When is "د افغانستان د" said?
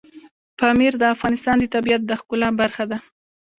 0.99-1.65